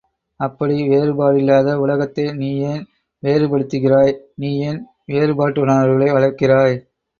அப்படி 0.39 0.75
வேறுபாடில்லாத, 0.87 1.73
உலகத்தை 1.75 2.25
நீ 2.31 2.49
ஏன் 2.63 2.81
வேறுபடுத்துகிறாய்? 3.23 4.13
நீ 4.35 4.51
ஏன் 4.67 4.81
வேறு 5.05 5.33
பாட்டுணர்வுகளை 5.33 6.09
வளர்க்கிறாய்? 6.13 6.77